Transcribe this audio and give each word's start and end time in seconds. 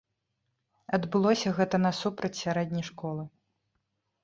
Адбылося 0.97 1.53
гэта 1.59 1.75
насупраць 1.85 2.33
сярэдняй 2.43 2.85
школы. 2.91 3.23